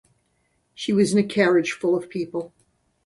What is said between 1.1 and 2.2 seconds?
in a carriage full of